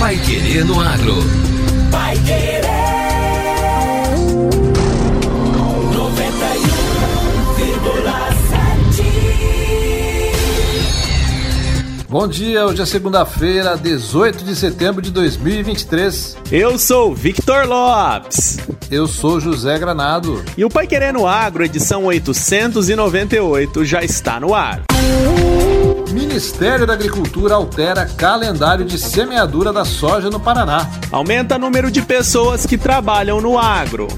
Pai 0.00 0.16
Querer 0.16 0.64
no 0.64 0.80
Agro. 0.80 1.22
Pai 1.90 2.16
Querer. 2.20 2.79
Bom 12.10 12.26
dia, 12.26 12.66
hoje 12.66 12.82
é 12.82 12.84
segunda-feira, 12.84 13.76
18 13.76 14.42
de 14.42 14.56
setembro 14.56 15.00
de 15.00 15.12
2023. 15.12 16.38
Eu 16.50 16.76
sou 16.76 17.14
Victor 17.14 17.68
Lopes. 17.68 18.58
Eu 18.90 19.06
sou 19.06 19.38
José 19.38 19.78
Granado. 19.78 20.44
E 20.56 20.64
o 20.64 20.68
Pai 20.68 20.88
Querendo 20.88 21.24
Agro, 21.24 21.64
edição 21.64 22.06
898, 22.06 23.84
já 23.84 24.02
está 24.02 24.40
no 24.40 24.52
ar. 24.56 24.82
Ministério 26.12 26.84
da 26.84 26.94
Agricultura 26.94 27.54
altera 27.54 28.06
calendário 28.16 28.84
de 28.84 28.98
semeadura 28.98 29.72
da 29.72 29.84
soja 29.84 30.28
no 30.28 30.40
Paraná. 30.40 30.90
Aumenta 31.12 31.54
o 31.54 31.60
número 31.60 31.92
de 31.92 32.02
pessoas 32.02 32.66
que 32.66 32.76
trabalham 32.76 33.40
no 33.40 33.56
agro. 33.56 34.08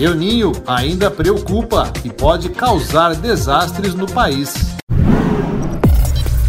El 0.00 0.14
Ninho 0.14 0.52
ainda 0.66 1.10
preocupa 1.10 1.92
e 2.02 2.08
pode 2.08 2.48
causar 2.48 3.14
desastres 3.14 3.94
no 3.94 4.06
país. 4.06 4.65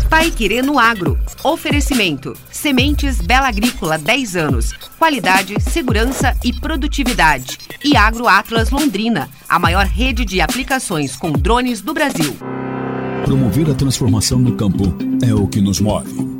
Pai 0.09 0.31
Querer 0.31 0.63
no 0.63 0.79
Agro. 0.79 1.19
Oferecimento. 1.43 2.33
Sementes 2.49 3.19
Bela 3.19 3.49
Agrícola 3.49 3.97
10 3.97 4.35
anos. 4.37 4.71
Qualidade, 4.97 5.59
segurança 5.59 6.33
e 6.43 6.53
produtividade. 6.53 7.57
E 7.83 7.97
Agro 7.97 8.27
Atlas 8.27 8.69
Londrina, 8.69 9.29
a 9.49 9.59
maior 9.59 9.85
rede 9.85 10.23
de 10.23 10.39
aplicações 10.39 11.17
com 11.17 11.31
drones 11.31 11.81
do 11.81 11.93
Brasil. 11.93 12.35
Promover 13.25 13.69
a 13.69 13.73
transformação 13.73 14.39
no 14.39 14.55
campo 14.55 14.95
é 15.21 15.33
o 15.33 15.45
que 15.45 15.59
nos 15.59 15.81
move. 15.81 16.36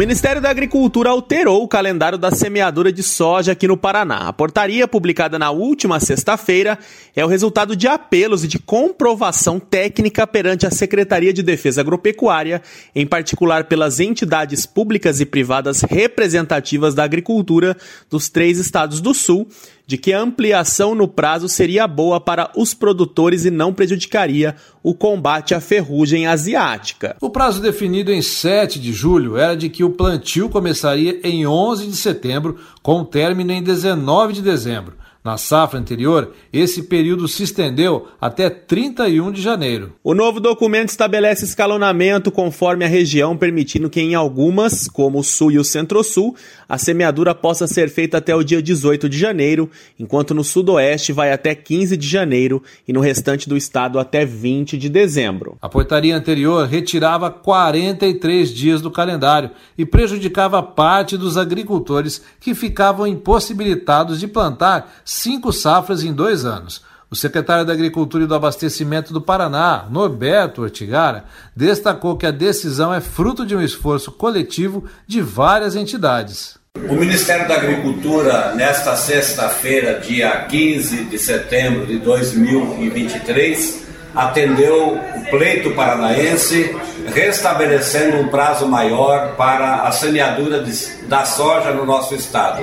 Ministério 0.00 0.40
da 0.40 0.48
Agricultura 0.48 1.10
alterou 1.10 1.62
o 1.62 1.68
calendário 1.68 2.16
da 2.16 2.30
semeadura 2.30 2.90
de 2.90 3.02
soja 3.02 3.52
aqui 3.52 3.68
no 3.68 3.76
Paraná. 3.76 4.28
A 4.28 4.32
portaria, 4.32 4.88
publicada 4.88 5.38
na 5.38 5.50
última 5.50 6.00
sexta-feira, 6.00 6.78
é 7.14 7.22
o 7.22 7.28
resultado 7.28 7.76
de 7.76 7.86
apelos 7.86 8.42
e 8.42 8.48
de 8.48 8.58
comprovação 8.58 9.60
técnica 9.60 10.26
perante 10.26 10.66
a 10.66 10.70
Secretaria 10.70 11.34
de 11.34 11.42
Defesa 11.42 11.82
Agropecuária, 11.82 12.62
em 12.94 13.06
particular 13.06 13.64
pelas 13.64 14.00
entidades 14.00 14.64
públicas 14.64 15.20
e 15.20 15.26
privadas 15.26 15.82
representativas 15.82 16.94
da 16.94 17.04
agricultura 17.04 17.76
dos 18.08 18.30
três 18.30 18.58
estados 18.58 19.02
do 19.02 19.12
Sul, 19.12 19.46
de 19.90 19.98
que 19.98 20.12
a 20.12 20.20
ampliação 20.20 20.94
no 20.94 21.08
prazo 21.08 21.48
seria 21.48 21.84
boa 21.88 22.20
para 22.20 22.52
os 22.56 22.72
produtores 22.72 23.44
e 23.44 23.50
não 23.50 23.74
prejudicaria 23.74 24.54
o 24.84 24.94
combate 24.94 25.52
à 25.52 25.60
ferrugem 25.60 26.28
asiática. 26.28 27.16
O 27.20 27.28
prazo 27.28 27.60
definido 27.60 28.12
em 28.12 28.22
7 28.22 28.78
de 28.78 28.92
julho 28.92 29.36
era 29.36 29.56
de 29.56 29.68
que 29.68 29.82
o 29.82 29.90
plantio 29.90 30.48
começaria 30.48 31.18
em 31.24 31.44
11 31.44 31.88
de 31.88 31.96
setembro, 31.96 32.56
com 32.80 33.04
término 33.04 33.50
em 33.50 33.60
19 33.60 34.34
de 34.34 34.42
dezembro. 34.42 34.94
Na 35.22 35.36
safra 35.36 35.78
anterior, 35.78 36.32
esse 36.50 36.84
período 36.84 37.28
se 37.28 37.42
estendeu 37.42 38.08
até 38.18 38.48
31 38.48 39.30
de 39.30 39.42
janeiro. 39.42 39.92
O 40.02 40.14
novo 40.14 40.40
documento 40.40 40.88
estabelece 40.88 41.44
escalonamento 41.44 42.32
conforme 42.32 42.86
a 42.86 42.88
região, 42.88 43.36
permitindo 43.36 43.90
que 43.90 44.00
em 44.00 44.14
algumas, 44.14 44.88
como 44.88 45.18
o 45.18 45.22
Sul 45.22 45.52
e 45.52 45.58
o 45.58 45.64
Centro-Sul, 45.64 46.34
a 46.66 46.78
semeadura 46.78 47.34
possa 47.34 47.66
ser 47.66 47.90
feita 47.90 48.16
até 48.16 48.34
o 48.34 48.42
dia 48.42 48.62
18 48.62 49.10
de 49.10 49.18
janeiro, 49.18 49.70
enquanto 49.98 50.32
no 50.32 50.42
Sudoeste 50.42 51.12
vai 51.12 51.32
até 51.32 51.54
15 51.54 51.98
de 51.98 52.08
janeiro 52.08 52.62
e 52.88 52.92
no 52.92 53.00
restante 53.00 53.46
do 53.46 53.58
estado 53.58 53.98
até 53.98 54.24
20 54.24 54.78
de 54.78 54.88
dezembro. 54.88 55.58
A 55.60 55.68
portaria 55.68 56.16
anterior 56.16 56.66
retirava 56.66 57.30
43 57.30 58.54
dias 58.54 58.80
do 58.80 58.90
calendário 58.90 59.50
e 59.76 59.84
prejudicava 59.84 60.62
parte 60.62 61.18
dos 61.18 61.36
agricultores 61.36 62.22
que 62.40 62.54
ficavam 62.54 63.06
impossibilitados 63.06 64.18
de 64.18 64.26
plantar 64.26 65.02
cinco 65.10 65.52
safras 65.52 66.04
em 66.04 66.12
dois 66.12 66.44
anos. 66.44 66.82
O 67.10 67.16
secretário 67.16 67.66
da 67.66 67.72
Agricultura 67.72 68.22
e 68.22 68.26
do 68.28 68.34
Abastecimento 68.34 69.12
do 69.12 69.20
Paraná, 69.20 69.86
Norberto 69.90 70.62
Ortigara, 70.62 71.24
destacou 71.54 72.16
que 72.16 72.24
a 72.24 72.30
decisão 72.30 72.94
é 72.94 73.00
fruto 73.00 73.44
de 73.44 73.56
um 73.56 73.60
esforço 73.60 74.12
coletivo 74.12 74.84
de 75.08 75.20
várias 75.20 75.74
entidades. 75.74 76.56
O 76.88 76.94
Ministério 76.94 77.48
da 77.48 77.56
Agricultura, 77.56 78.54
nesta 78.54 78.94
sexta-feira, 78.94 79.98
dia 79.98 80.46
15 80.48 81.06
de 81.06 81.18
setembro 81.18 81.84
de 81.84 81.98
2023, 81.98 83.86
atendeu 84.14 84.94
o 84.94 85.30
pleito 85.30 85.72
paranaense, 85.72 86.76
restabelecendo 87.12 88.18
um 88.18 88.28
prazo 88.28 88.68
maior 88.68 89.34
para 89.34 89.82
a 89.82 89.90
semeadura 89.90 90.62
de, 90.62 90.72
da 91.08 91.24
soja 91.24 91.72
no 91.72 91.84
nosso 91.84 92.14
estado 92.14 92.62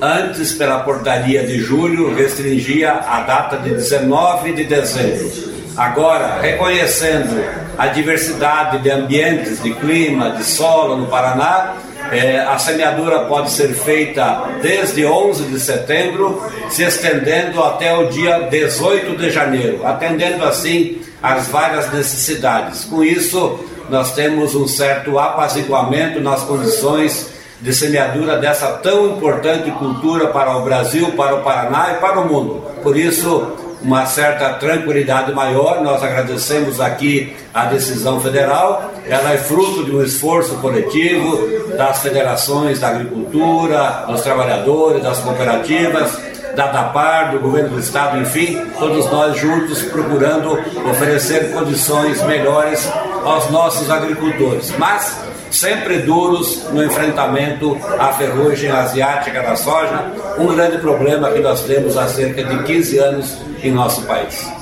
antes, 0.00 0.52
pela 0.52 0.80
portaria 0.80 1.46
de 1.46 1.58
julho, 1.58 2.14
restringia 2.14 2.92
a 2.92 3.20
data 3.20 3.56
de 3.58 3.70
19 3.70 4.52
de 4.52 4.64
dezembro. 4.64 5.48
Agora, 5.76 6.40
reconhecendo 6.40 7.40
a 7.76 7.86
diversidade 7.86 8.78
de 8.78 8.90
ambientes, 8.90 9.62
de 9.62 9.72
clima, 9.74 10.30
de 10.30 10.42
solo 10.42 10.96
no 10.96 11.06
Paraná, 11.06 11.74
eh, 12.10 12.40
a 12.40 12.58
semeadura 12.58 13.20
pode 13.20 13.50
ser 13.50 13.68
feita 13.74 14.44
desde 14.60 15.04
11 15.04 15.44
de 15.44 15.60
setembro, 15.60 16.42
se 16.68 16.82
estendendo 16.82 17.62
até 17.62 17.96
o 17.96 18.08
dia 18.08 18.48
18 18.50 19.16
de 19.16 19.30
janeiro, 19.30 19.86
atendendo 19.86 20.44
assim 20.44 21.00
às 21.22 21.46
várias 21.48 21.92
necessidades. 21.92 22.84
Com 22.84 23.04
isso, 23.04 23.60
nós 23.88 24.12
temos 24.14 24.54
um 24.54 24.66
certo 24.66 25.18
apaziguamento 25.18 26.20
nas 26.20 26.42
condições 26.42 27.37
de 27.60 27.72
semeadura 27.72 28.38
dessa 28.38 28.68
tão 28.74 29.06
importante 29.16 29.70
cultura 29.72 30.28
para 30.28 30.56
o 30.56 30.62
Brasil, 30.62 31.12
para 31.12 31.34
o 31.34 31.42
Paraná 31.42 31.92
e 31.92 32.00
para 32.00 32.20
o 32.20 32.28
mundo. 32.28 32.62
Por 32.82 32.96
isso, 32.96 33.56
uma 33.82 34.06
certa 34.06 34.54
tranquilidade 34.54 35.32
maior. 35.32 35.82
Nós 35.82 36.02
agradecemos 36.02 36.80
aqui 36.80 37.36
a 37.52 37.64
decisão 37.66 38.20
federal. 38.20 38.92
Ela 39.06 39.32
é 39.32 39.38
fruto 39.38 39.84
de 39.84 39.94
um 39.94 40.02
esforço 40.02 40.56
coletivo 40.56 41.76
das 41.76 42.00
federações 42.00 42.80
da 42.80 42.88
agricultura, 42.88 44.04
dos 44.08 44.20
trabalhadores, 44.22 45.02
das 45.02 45.18
cooperativas, 45.18 46.18
da 46.56 46.66
DAPAR, 46.66 47.30
do 47.30 47.38
governo 47.38 47.70
do 47.70 47.78
estado, 47.78 48.18
enfim, 48.18 48.60
todos 48.80 49.08
nós 49.12 49.36
juntos 49.36 49.80
procurando 49.82 50.58
oferecer 50.90 51.52
condições 51.52 52.20
melhores 52.24 52.90
aos 53.28 53.50
nossos 53.50 53.90
agricultores. 53.90 54.72
Mas 54.78 55.16
sempre 55.50 55.98
duros 55.98 56.64
no 56.72 56.84
enfrentamento 56.84 57.78
à 57.98 58.12
ferrugem 58.12 58.70
asiática 58.70 59.42
da 59.42 59.56
soja, 59.56 60.12
um 60.38 60.46
grande 60.54 60.78
problema 60.78 61.30
que 61.30 61.40
nós 61.40 61.62
temos 61.62 61.96
há 61.96 62.06
cerca 62.08 62.44
de 62.44 62.62
15 62.64 62.98
anos 62.98 63.38
em 63.62 63.72
nosso 63.72 64.02
país. 64.02 64.57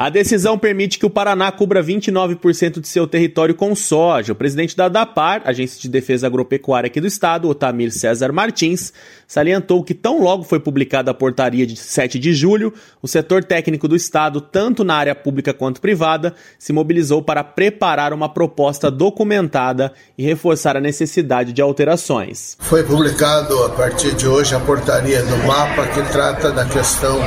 A 0.00 0.08
decisão 0.08 0.56
permite 0.56 0.98
que 0.98 1.04
o 1.04 1.10
Paraná 1.10 1.52
cubra 1.52 1.84
29% 1.84 2.80
de 2.80 2.88
seu 2.88 3.06
território 3.06 3.54
com 3.54 3.74
soja. 3.74 4.32
O 4.32 4.34
presidente 4.34 4.74
da 4.74 4.88
DAPAR, 4.88 5.42
Agência 5.44 5.78
de 5.78 5.90
Defesa 5.90 6.26
Agropecuária 6.26 6.86
aqui 6.86 7.02
do 7.02 7.06
estado, 7.06 7.46
Otamir 7.50 7.92
César 7.92 8.32
Martins, 8.32 8.94
salientou 9.28 9.84
que 9.84 9.92
tão 9.92 10.22
logo 10.22 10.42
foi 10.42 10.58
publicada 10.58 11.10
a 11.10 11.14
portaria 11.14 11.66
de 11.66 11.76
7 11.76 12.18
de 12.18 12.32
julho, 12.32 12.72
o 13.02 13.06
setor 13.06 13.44
técnico 13.44 13.86
do 13.86 13.94
estado, 13.94 14.40
tanto 14.40 14.84
na 14.84 14.94
área 14.94 15.14
pública 15.14 15.52
quanto 15.52 15.82
privada, 15.82 16.34
se 16.58 16.72
mobilizou 16.72 17.22
para 17.22 17.44
preparar 17.44 18.14
uma 18.14 18.30
proposta 18.30 18.90
documentada 18.90 19.92
e 20.16 20.24
reforçar 20.24 20.78
a 20.78 20.80
necessidade 20.80 21.52
de 21.52 21.60
alterações. 21.60 22.56
Foi 22.60 22.82
publicado 22.82 23.64
a 23.64 23.68
partir 23.68 24.14
de 24.14 24.26
hoje 24.26 24.54
a 24.54 24.60
portaria 24.60 25.22
do 25.22 25.36
mapa 25.46 25.86
que 25.88 26.02
trata 26.10 26.50
da 26.50 26.64
questão 26.64 27.18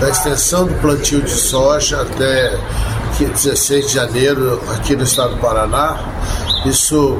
da 0.00 0.08
extensão 0.08 0.66
do 0.66 0.74
plantio 0.80 1.20
de 1.20 1.30
soja 1.30 2.13
até 2.14 2.56
16 3.18 3.88
de 3.88 3.94
janeiro 3.94 4.60
aqui 4.72 4.96
no 4.96 5.04
estado 5.04 5.34
do 5.34 5.40
Paraná. 5.40 5.98
Isso 6.64 7.18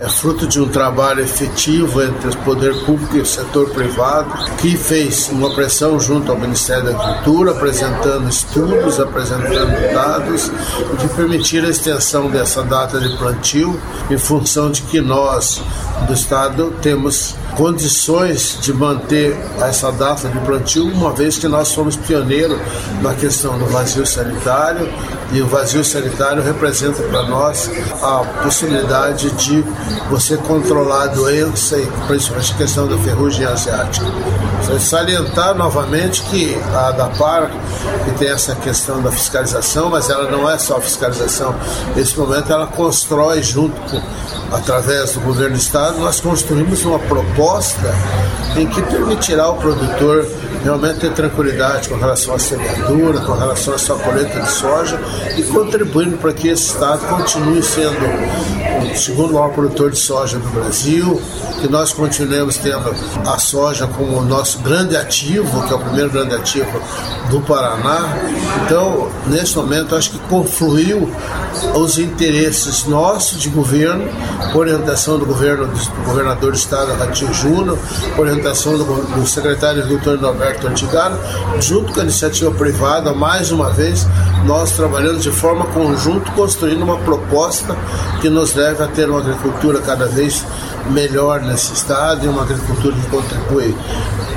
é 0.00 0.08
fruto 0.08 0.46
de 0.46 0.60
um 0.60 0.68
trabalho 0.68 1.20
efetivo 1.20 2.02
entre 2.02 2.30
o 2.30 2.36
poder 2.38 2.74
público 2.84 3.16
e 3.16 3.20
o 3.20 3.26
setor 3.26 3.68
privado, 3.70 4.30
que 4.56 4.76
fez 4.76 5.28
uma 5.30 5.54
pressão 5.54 6.00
junto 6.00 6.32
ao 6.32 6.38
Ministério 6.38 6.84
da 6.84 6.90
Agricultura, 6.90 7.50
apresentando 7.50 8.28
estudos, 8.28 8.98
apresentando 8.98 9.92
dados, 9.92 10.50
o 10.92 10.96
que 10.96 11.08
permitiram 11.08 11.66
a 11.66 11.70
extensão 11.70 12.30
dessa 12.30 12.62
data 12.62 12.98
de 12.98 13.16
plantio, 13.18 13.78
em 14.10 14.16
função 14.16 14.70
de 14.70 14.82
que 14.82 15.00
nós, 15.00 15.62
do 16.06 16.14
Estado, 16.14 16.72
temos 16.80 17.34
condições 17.56 18.58
de 18.60 18.72
manter 18.72 19.36
essa 19.60 19.90
data 19.92 20.28
de 20.28 20.38
plantio, 20.40 20.86
uma 20.86 21.12
vez 21.12 21.38
que 21.38 21.48
nós 21.48 21.68
somos 21.68 21.96
pioneiros 21.96 22.58
na 23.02 23.14
questão 23.14 23.58
do 23.58 23.66
vazio 23.66 24.06
sanitário 24.06 24.88
e 25.32 25.42
o 25.42 25.46
vazio 25.46 25.84
sanitário 25.84 26.42
representa 26.42 27.02
para 27.02 27.22
nós 27.24 27.70
a 28.02 28.24
possibilidade 28.42 29.30
de 29.32 29.62
você 30.08 30.36
controlar 30.36 31.04
a 31.04 31.06
doença 31.08 31.76
principalmente 32.06 32.52
a 32.52 32.56
questão 32.56 32.88
da 32.88 32.96
ferrugem 32.98 33.44
asiática. 33.44 34.06
Salientar 34.80 35.54
novamente 35.54 36.22
que 36.22 36.56
a 36.74 36.88
ADAPAR, 36.88 37.50
que 38.04 38.10
tem 38.18 38.28
essa 38.28 38.54
questão 38.56 39.00
da 39.02 39.10
fiscalização, 39.10 39.90
mas 39.90 40.10
ela 40.10 40.30
não 40.30 40.48
é 40.48 40.58
só 40.58 40.80
fiscalização, 40.80 41.54
nesse 41.94 42.18
momento 42.18 42.52
ela 42.52 42.66
constrói 42.66 43.42
junto 43.42 43.78
com 43.90 44.00
através 44.52 45.14
do 45.14 45.20
governo 45.20 45.56
do 45.56 45.60
estado, 45.60 45.98
nós 45.98 46.20
construímos 46.20 46.84
uma 46.84 46.98
proposta 46.98 47.94
em 48.56 48.66
que 48.66 48.82
permitirá 48.82 49.44
ao 49.44 49.56
produtor 49.56 50.26
realmente 50.62 51.00
ter 51.00 51.12
tranquilidade 51.12 51.88
com 51.88 51.96
relação 51.96 52.34
à 52.34 52.38
semeadura, 52.38 53.20
com 53.20 53.32
relação 53.32 53.74
à 53.74 53.78
sua 53.78 53.98
colheita 53.98 54.40
de 54.40 54.50
soja 54.50 54.98
e 55.36 55.42
contribuindo 55.44 56.16
para 56.16 56.32
que 56.32 56.48
esse 56.48 56.72
estado 56.72 57.06
continue 57.06 57.62
sendo 57.62 58.65
o 58.78 58.96
segundo 58.96 59.32
maior 59.34 59.50
produtor 59.50 59.90
de 59.90 59.98
soja 59.98 60.38
do 60.38 60.48
Brasil, 60.50 61.20
que 61.60 61.68
nós 61.68 61.92
continuemos 61.92 62.58
tendo 62.58 62.94
a 63.26 63.38
soja 63.38 63.86
como 63.86 64.18
o 64.18 64.24
nosso 64.24 64.58
grande 64.60 64.96
ativo, 64.96 65.66
que 65.66 65.72
é 65.72 65.76
o 65.76 65.78
primeiro 65.78 66.10
grande 66.10 66.34
ativo 66.34 66.80
do 67.30 67.40
Paraná. 67.40 68.16
Então, 68.64 69.08
nesse 69.26 69.56
momento, 69.56 69.94
acho 69.94 70.10
que 70.10 70.18
confluiu 70.28 71.10
os 71.74 71.98
interesses 71.98 72.84
nossos 72.84 73.40
de 73.40 73.48
governo, 73.48 74.08
orientação 74.54 75.18
do 75.18 75.26
governo 75.26 75.66
do 75.66 76.04
governador 76.04 76.52
do 76.52 76.56
estado, 76.56 76.92
Ratinho 76.94 77.32
Júnior, 77.32 77.78
orientação 78.18 78.76
do, 78.76 78.84
do 78.84 79.26
secretário 79.26 79.76
de 79.76 79.82
Agricultura 79.82 80.16
Norberto 80.16 80.66
Antigano, 80.66 81.18
junto 81.60 81.92
com 81.92 82.00
a 82.00 82.02
iniciativa 82.02 82.50
privada, 82.50 83.12
mais 83.12 83.50
uma 83.50 83.70
vez, 83.70 84.06
nós 84.46 84.72
trabalhando 84.72 85.18
de 85.18 85.30
forma 85.30 85.66
conjunta, 85.66 86.30
construindo 86.30 86.82
uma 86.82 86.98
proposta 86.98 87.76
que 88.20 88.30
nos 88.30 88.54
leve 88.54 88.82
a 88.82 88.86
ter 88.86 89.10
uma 89.10 89.18
agricultura 89.18 89.80
cada 89.80 90.06
vez 90.06 90.46
melhor 90.90 91.42
nesse 91.42 91.74
estado 91.74 92.24
e 92.24 92.28
uma 92.28 92.42
agricultura 92.42 92.94
que 92.94 93.10
contribui 93.10 93.74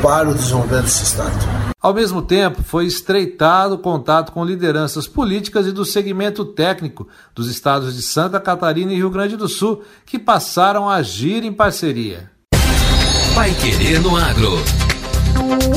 para 0.02 0.30
o 0.30 0.34
desenvolvimento 0.34 0.84
desse 0.86 1.04
estado. 1.04 1.70
Ao 1.82 1.94
mesmo 1.94 2.22
tempo, 2.22 2.62
foi 2.64 2.86
estreitado 2.86 3.76
o 3.76 3.80
contato 3.80 4.32
com 4.32 4.44
lideranças 4.44 5.08
políticas 5.08 5.68
e 5.68 5.72
do 5.72 5.86
segmento 5.86 6.44
técnico 6.44 7.08
dos 7.34 7.48
estados 7.50 7.96
de 7.96 8.02
Santa 8.02 8.40
Catarina 8.40 8.92
e 8.92 8.98
Rio 8.98 9.10
Grande 9.10 9.38
do 9.38 9.48
Sul, 9.48 9.84
que 10.06 10.20
passaram 10.20 10.90
a 10.90 10.96
agir 10.96 11.46
em 11.46 11.54
parceria. 11.54 12.32
Vai 13.34 13.54
Querer 13.54 14.02
no 14.02 14.18
Agro. 14.18 14.89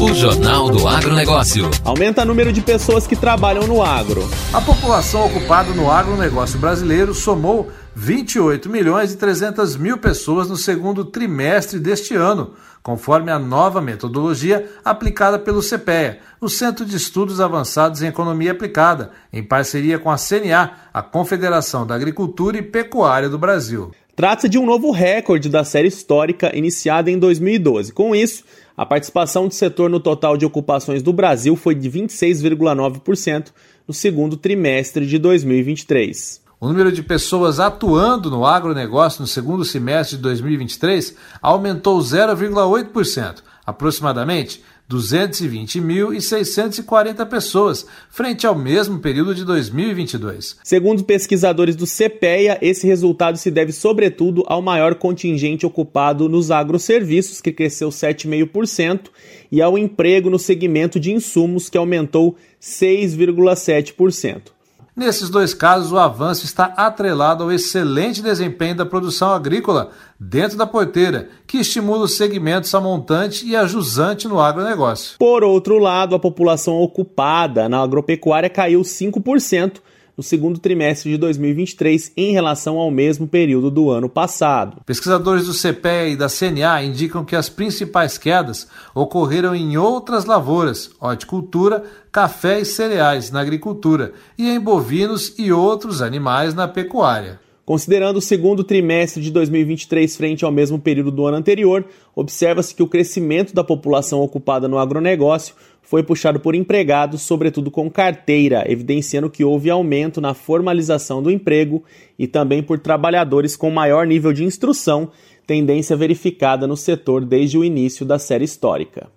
O 0.00 0.12
Jornal 0.14 0.68
do 0.70 0.86
Agronegócio. 0.88 1.70
Aumenta 1.84 2.22
o 2.22 2.24
número 2.24 2.52
de 2.52 2.60
pessoas 2.60 3.06
que 3.06 3.14
trabalham 3.14 3.66
no 3.66 3.82
agro. 3.82 4.28
A 4.52 4.60
população 4.60 5.26
ocupada 5.26 5.72
no 5.72 5.90
agronegócio 5.90 6.58
brasileiro 6.58 7.14
somou 7.14 7.70
28 7.94 8.68
milhões 8.68 9.12
e 9.12 9.16
300 9.16 9.76
mil 9.76 9.98
pessoas 9.98 10.48
no 10.48 10.56
segundo 10.56 11.04
trimestre 11.04 11.78
deste 11.78 12.14
ano, 12.14 12.54
conforme 12.82 13.30
a 13.30 13.38
nova 13.38 13.80
metodologia 13.80 14.68
aplicada 14.84 15.38
pelo 15.38 15.62
CPEA, 15.62 16.20
o 16.40 16.48
Centro 16.48 16.84
de 16.84 16.96
Estudos 16.96 17.40
Avançados 17.40 18.02
em 18.02 18.08
Economia 18.08 18.52
Aplicada, 18.52 19.12
em 19.32 19.42
parceria 19.42 19.98
com 19.98 20.10
a 20.10 20.16
CNA, 20.16 20.72
a 20.92 21.02
Confederação 21.02 21.86
da 21.86 21.94
Agricultura 21.94 22.58
e 22.58 22.62
Pecuária 22.62 23.28
do 23.28 23.38
Brasil. 23.38 23.92
Trata-se 24.14 24.48
de 24.48 24.58
um 24.58 24.66
novo 24.66 24.90
recorde 24.90 25.48
da 25.48 25.64
série 25.64 25.88
histórica 25.88 26.54
iniciada 26.54 27.10
em 27.10 27.18
2012. 27.18 27.92
Com 27.92 28.14
isso, 28.14 28.44
a 28.76 28.84
participação 28.84 29.48
do 29.48 29.54
setor 29.54 29.88
no 29.88 29.98
total 29.98 30.36
de 30.36 30.44
ocupações 30.44 31.02
do 31.02 31.14
Brasil 31.14 31.56
foi 31.56 31.74
de 31.74 31.90
26,9% 31.90 33.46
no 33.88 33.94
segundo 33.94 34.36
trimestre 34.36 35.06
de 35.06 35.18
2023. 35.18 36.42
O 36.60 36.68
número 36.68 36.92
de 36.92 37.02
pessoas 37.02 37.58
atuando 37.58 38.30
no 38.30 38.44
agronegócio 38.46 39.22
no 39.22 39.26
segundo 39.26 39.64
semestre 39.64 40.16
de 40.16 40.22
2023 40.22 41.16
aumentou 41.40 41.98
0,8%, 41.98 43.42
aproximadamente 43.66 44.62
220.640 44.92 47.26
pessoas, 47.26 47.86
frente 48.10 48.46
ao 48.46 48.54
mesmo 48.54 48.98
período 48.98 49.34
de 49.34 49.42
2022. 49.44 50.58
Segundo 50.62 51.04
pesquisadores 51.04 51.74
do 51.74 51.86
CPEA, 51.86 52.58
esse 52.60 52.86
resultado 52.86 53.38
se 53.38 53.50
deve 53.50 53.72
sobretudo 53.72 54.44
ao 54.46 54.62
maior 54.62 54.94
contingente 54.94 55.66
ocupado 55.66 56.28
nos 56.28 56.50
agroserviços, 56.50 57.40
que 57.40 57.52
cresceu 57.52 57.88
7,5%, 57.88 59.08
e 59.50 59.62
ao 59.62 59.78
emprego 59.78 60.28
no 60.30 60.38
segmento 60.38 61.00
de 61.00 61.12
insumos, 61.12 61.68
que 61.68 61.78
aumentou 61.78 62.36
6,7%. 62.60 64.61
Nesses 64.94 65.30
dois 65.30 65.54
casos, 65.54 65.90
o 65.90 65.98
avanço 65.98 66.44
está 66.44 66.66
atrelado 66.76 67.42
ao 67.42 67.50
excelente 67.50 68.20
desempenho 68.20 68.74
da 68.74 68.84
produção 68.84 69.32
agrícola 69.32 69.90
dentro 70.20 70.58
da 70.58 70.66
porteira, 70.66 71.30
que 71.46 71.56
estimula 71.56 72.04
os 72.04 72.18
segmentos 72.18 72.74
amontante 72.74 73.46
e 73.46 73.56
ajusante 73.56 74.28
no 74.28 74.38
agronegócio. 74.38 75.16
Por 75.18 75.42
outro 75.42 75.78
lado, 75.78 76.14
a 76.14 76.18
população 76.18 76.74
ocupada 76.74 77.70
na 77.70 77.80
agropecuária 77.80 78.50
caiu 78.50 78.82
5%, 78.82 79.80
segundo 80.22 80.58
trimestre 80.58 81.10
de 81.10 81.16
2023 81.18 82.12
em 82.16 82.32
relação 82.32 82.78
ao 82.78 82.90
mesmo 82.90 83.26
período 83.26 83.70
do 83.70 83.90
ano 83.90 84.08
passado. 84.08 84.82
Pesquisadores 84.86 85.46
do 85.46 85.54
CPE 85.54 86.12
e 86.12 86.16
da 86.16 86.28
CNA 86.28 86.84
indicam 86.84 87.24
que 87.24 87.36
as 87.36 87.48
principais 87.48 88.16
quedas 88.16 88.66
ocorreram 88.94 89.54
em 89.54 89.76
outras 89.76 90.24
lavouras, 90.24 90.90
horticultura, 91.00 91.84
café 92.10 92.60
e 92.60 92.64
cereais 92.64 93.30
na 93.30 93.40
agricultura 93.40 94.12
e 94.38 94.48
em 94.48 94.60
bovinos 94.60 95.34
e 95.38 95.52
outros 95.52 96.02
animais 96.02 96.54
na 96.54 96.68
pecuária. 96.68 97.40
Considerando 97.72 98.18
o 98.18 98.20
segundo 98.20 98.62
trimestre 98.62 99.22
de 99.22 99.30
2023 99.30 100.14
frente 100.14 100.44
ao 100.44 100.52
mesmo 100.52 100.78
período 100.78 101.10
do 101.10 101.26
ano 101.26 101.38
anterior, 101.38 101.82
observa-se 102.14 102.74
que 102.74 102.82
o 102.82 102.86
crescimento 102.86 103.54
da 103.54 103.64
população 103.64 104.20
ocupada 104.20 104.68
no 104.68 104.76
agronegócio 104.76 105.54
foi 105.80 106.02
puxado 106.02 106.38
por 106.38 106.54
empregados, 106.54 107.22
sobretudo 107.22 107.70
com 107.70 107.90
carteira, 107.90 108.70
evidenciando 108.70 109.30
que 109.30 109.42
houve 109.42 109.70
aumento 109.70 110.20
na 110.20 110.34
formalização 110.34 111.22
do 111.22 111.30
emprego 111.30 111.82
e 112.18 112.26
também 112.26 112.62
por 112.62 112.78
trabalhadores 112.78 113.56
com 113.56 113.70
maior 113.70 114.06
nível 114.06 114.34
de 114.34 114.44
instrução, 114.44 115.10
tendência 115.46 115.96
verificada 115.96 116.66
no 116.66 116.76
setor 116.76 117.24
desde 117.24 117.56
o 117.56 117.64
início 117.64 118.04
da 118.04 118.18
série 118.18 118.44
histórica. 118.44 119.08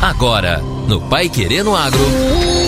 Agora, 0.00 0.62
no 0.88 1.00
Pai 1.00 1.28
Querendo 1.28 1.74
Agro. 1.74 2.59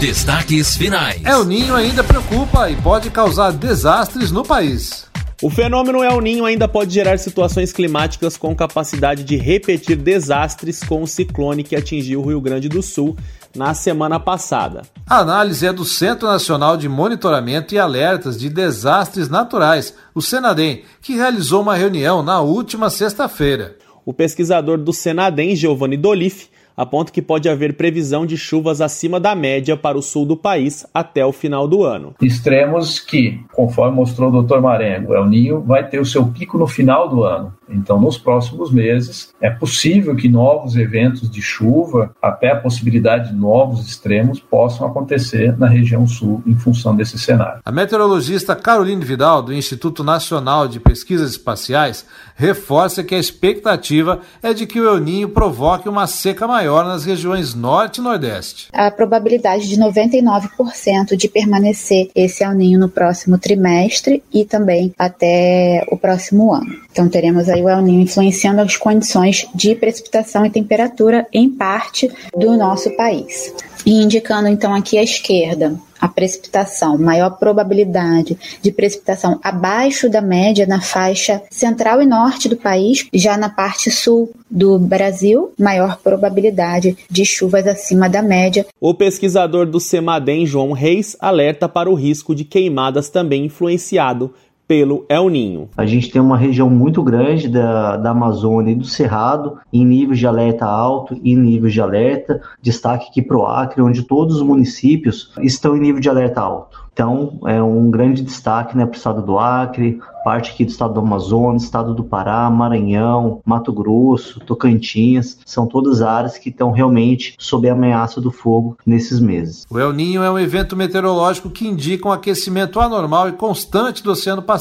Destaques 0.00 0.78
finais. 0.78 1.20
El 1.26 1.44
Ninho 1.44 1.74
ainda 1.74 2.02
preocupa 2.02 2.70
e 2.70 2.76
pode 2.76 3.10
causar 3.10 3.52
desastres 3.52 4.30
no 4.30 4.42
país. 4.42 5.06
O 5.42 5.50
fenômeno 5.50 6.02
El 6.02 6.22
Ninho 6.22 6.46
ainda 6.46 6.66
pode 6.66 6.94
gerar 6.94 7.18
situações 7.18 7.70
climáticas 7.70 8.34
com 8.34 8.56
capacidade 8.56 9.22
de 9.22 9.36
repetir 9.36 9.96
desastres 9.96 10.82
com 10.82 11.02
o 11.02 11.06
ciclone 11.06 11.62
que 11.62 11.76
atingiu 11.76 12.22
o 12.22 12.26
Rio 12.26 12.40
Grande 12.40 12.66
do 12.66 12.82
Sul 12.82 13.14
na 13.54 13.74
semana 13.74 14.18
passada. 14.18 14.80
A 15.06 15.18
análise 15.18 15.66
é 15.66 15.72
do 15.72 15.84
Centro 15.84 16.26
Nacional 16.26 16.78
de 16.78 16.88
Monitoramento 16.88 17.74
e 17.74 17.78
Alertas 17.78 18.38
de 18.38 18.48
Desastres 18.48 19.28
Naturais, 19.28 19.92
o 20.14 20.22
Senadem, 20.22 20.82
que 21.02 21.14
realizou 21.14 21.60
uma 21.60 21.76
reunião 21.76 22.22
na 22.22 22.40
última 22.40 22.88
sexta-feira. 22.88 23.76
O 24.06 24.14
pesquisador 24.14 24.78
do 24.78 24.94
Senadem, 24.94 25.54
Giovanni 25.54 25.98
Dolif, 25.98 26.48
aponta 26.80 27.12
que 27.12 27.20
pode 27.20 27.46
haver 27.46 27.74
previsão 27.74 28.24
de 28.24 28.38
chuvas 28.38 28.80
acima 28.80 29.20
da 29.20 29.34
média 29.34 29.76
para 29.76 29.98
o 29.98 30.02
sul 30.02 30.24
do 30.24 30.34
país 30.34 30.86
até 30.94 31.22
o 31.26 31.30
final 31.30 31.68
do 31.68 31.84
ano. 31.84 32.14
Extremos 32.22 32.98
que, 32.98 33.38
conforme 33.52 33.96
mostrou 33.96 34.32
o 34.32 34.42
Dr. 34.42 34.60
Marengo, 34.60 35.14
El 35.14 35.26
Ninho 35.26 35.60
vai 35.60 35.86
ter 35.86 36.00
o 36.00 36.06
seu 36.06 36.24
pico 36.28 36.56
no 36.56 36.66
final 36.66 37.06
do 37.06 37.22
ano. 37.22 37.52
Então, 37.68 38.00
nos 38.00 38.18
próximos 38.18 38.72
meses, 38.72 39.32
é 39.40 39.48
possível 39.48 40.16
que 40.16 40.28
novos 40.28 40.74
eventos 40.74 41.30
de 41.30 41.40
chuva, 41.40 42.12
até 42.20 42.50
a 42.50 42.56
possibilidade 42.56 43.30
de 43.30 43.36
novos 43.36 43.86
extremos, 43.86 44.40
possam 44.40 44.86
acontecer 44.86 45.56
na 45.56 45.68
região 45.68 46.06
sul 46.06 46.42
em 46.46 46.56
função 46.56 46.96
desse 46.96 47.16
cenário. 47.18 47.60
A 47.64 47.70
meteorologista 47.70 48.56
Caroline 48.56 49.04
Vidal, 49.04 49.42
do 49.42 49.52
Instituto 49.52 50.02
Nacional 50.02 50.66
de 50.66 50.80
Pesquisas 50.80 51.30
Espaciais, 51.30 52.04
reforça 52.34 53.04
que 53.04 53.14
a 53.14 53.18
expectativa 53.18 54.20
é 54.42 54.52
de 54.52 54.66
que 54.66 54.80
o 54.80 54.88
El 54.88 54.98
Ninho 54.98 55.28
provoque 55.28 55.88
uma 55.88 56.08
seca 56.08 56.48
maior 56.48 56.69
nas 56.70 57.04
regiões 57.04 57.54
norte 57.54 57.98
e 57.98 58.00
nordeste. 58.02 58.68
A 58.72 58.90
probabilidade 58.90 59.68
de 59.68 59.76
99% 59.76 61.16
de 61.16 61.28
permanecer 61.28 62.10
esse 62.14 62.44
El 62.44 62.52
Ninho 62.52 62.78
no 62.78 62.88
próximo 62.88 63.38
trimestre 63.38 64.22
e 64.32 64.44
também 64.44 64.94
até 64.98 65.84
o 65.90 65.96
próximo 65.96 66.52
ano. 66.52 66.74
Então 66.90 67.08
teremos 67.08 67.48
aí 67.48 67.62
o 67.62 67.68
El 67.68 67.82
Niño 67.82 68.00
influenciando 68.00 68.60
as 68.60 68.76
condições 68.76 69.46
de 69.54 69.74
precipitação 69.74 70.44
e 70.46 70.50
temperatura 70.50 71.26
em 71.32 71.50
parte 71.50 72.10
do 72.36 72.56
nosso 72.56 72.90
país. 72.96 73.52
E 73.84 74.02
indicando 74.02 74.48
então 74.48 74.74
aqui 74.74 74.98
à 74.98 75.02
esquerda 75.02 75.78
a 76.00 76.08
precipitação, 76.08 76.96
maior 76.96 77.30
probabilidade 77.30 78.38
de 78.62 78.72
precipitação 78.72 79.38
abaixo 79.42 80.08
da 80.08 80.20
média 80.20 80.66
na 80.66 80.80
faixa 80.80 81.42
central 81.50 82.00
e 82.00 82.06
norte 82.06 82.48
do 82.48 82.56
país, 82.56 83.06
já 83.12 83.36
na 83.36 83.48
parte 83.48 83.90
sul 83.90 84.30
do 84.50 84.78
Brasil, 84.78 85.52
maior 85.58 85.98
probabilidade 85.98 86.96
de 87.08 87.24
chuvas 87.24 87.66
acima 87.66 88.08
da 88.08 88.22
média. 88.22 88.66
O 88.80 88.94
pesquisador 88.94 89.66
do 89.66 89.78
CEMADEM, 89.78 90.46
João 90.46 90.72
Reis, 90.72 91.16
alerta 91.20 91.68
para 91.68 91.90
o 91.90 91.94
risco 91.94 92.34
de 92.34 92.44
queimadas 92.44 93.10
também 93.10 93.44
influenciado 93.44 94.32
pelo 94.70 95.04
El 95.08 95.28
Ninho. 95.28 95.68
A 95.76 95.84
gente 95.84 96.12
tem 96.12 96.22
uma 96.22 96.36
região 96.36 96.70
muito 96.70 97.02
grande 97.02 97.48
da, 97.48 97.96
da 97.96 98.10
Amazônia 98.10 98.70
e 98.70 98.76
do 98.76 98.84
Cerrado 98.84 99.58
em 99.72 99.84
níveis 99.84 100.20
de 100.20 100.28
alerta 100.28 100.64
alto 100.64 101.18
e 101.24 101.34
níveis 101.34 101.72
de 101.72 101.80
alerta. 101.80 102.40
Destaque 102.62 103.08
aqui 103.08 103.20
para 103.20 103.36
o 103.36 103.44
Acre, 103.44 103.82
onde 103.82 104.04
todos 104.04 104.36
os 104.36 104.42
municípios 104.42 105.32
estão 105.40 105.76
em 105.76 105.80
nível 105.80 106.00
de 106.00 106.08
alerta 106.08 106.40
alto. 106.40 106.88
Então, 106.92 107.38
é 107.46 107.62
um 107.62 107.90
grande 107.90 108.22
destaque 108.22 108.76
né, 108.76 108.84
para 108.84 108.94
o 108.94 108.96
estado 108.96 109.22
do 109.22 109.38
Acre, 109.38 109.98
parte 110.22 110.50
aqui 110.50 110.64
do 110.64 110.70
estado 110.70 110.92
do 110.92 111.00
Amazonas, 111.00 111.62
estado 111.62 111.94
do 111.94 112.04
Pará, 112.04 112.50
Maranhão, 112.50 113.40
Mato 113.44 113.72
Grosso, 113.72 114.40
Tocantins, 114.40 115.38
são 115.46 115.66
todas 115.66 116.02
áreas 116.02 116.36
que 116.36 116.50
estão 116.50 116.70
realmente 116.70 117.34
sob 117.38 117.68
a 117.68 117.72
ameaça 117.72 118.20
do 118.20 118.30
fogo 118.30 118.76
nesses 118.84 119.18
meses. 119.18 119.66
O 119.70 119.78
El 119.78 119.94
Ninho 119.94 120.22
é 120.22 120.30
um 120.30 120.38
evento 120.38 120.76
meteorológico 120.76 121.48
que 121.48 121.66
indica 121.66 122.06
um 122.06 122.12
aquecimento 122.12 122.78
anormal 122.78 123.28
e 123.28 123.32
constante 123.32 124.02
do 124.02 124.10
Oceano 124.10 124.42
Pacífico, 124.42 124.59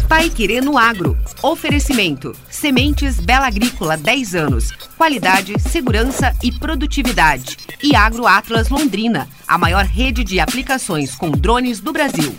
Pai 0.08 0.30
Querer 0.30 0.62
no 0.62 0.78
Agro. 0.78 1.16
Oferecimento: 1.42 2.34
Sementes 2.50 3.20
Bela 3.20 3.46
Agrícola 3.46 3.96
10 3.96 4.34
anos. 4.34 4.72
Qualidade, 4.96 5.60
segurança 5.60 6.34
e 6.42 6.50
produtividade. 6.50 7.58
E 7.82 7.94
Agro 7.94 8.26
Atlas 8.26 8.70
Londrina, 8.70 9.28
a 9.46 9.58
maior 9.58 9.84
rede 9.84 10.24
de 10.24 10.40
aplicações 10.40 11.14
com 11.14 11.30
drones 11.30 11.78
do 11.78 11.92
Brasil. 11.92 12.38